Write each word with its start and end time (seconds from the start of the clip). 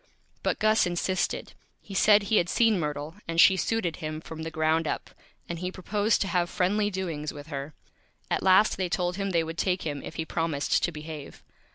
But 0.41 0.57
Gus 0.57 0.87
insisted. 0.87 1.53
He 1.79 1.93
said 1.93 2.23
he 2.23 2.37
had 2.37 2.49
seen 2.49 2.79
Myrtle, 2.79 3.17
and 3.27 3.39
she 3.39 3.55
Suited 3.55 3.97
him 3.97 4.19
from 4.19 4.41
the 4.41 4.49
Ground 4.49 4.87
up, 4.87 5.11
and 5.47 5.59
he 5.59 5.71
proposed 5.71 6.21
to 6.21 6.27
have 6.27 6.49
Friendly 6.49 6.89
Doings 6.89 7.31
with 7.31 7.49
her. 7.49 7.75
At 8.31 8.41
last 8.41 8.77
they 8.77 8.89
told 8.89 9.17
him 9.17 9.29
they 9.29 9.43
would 9.43 9.59
take 9.59 9.83
him 9.83 10.01
if 10.01 10.15
he 10.15 10.25
promised 10.25 10.81
to 10.81 10.91
Behave. 10.91 11.43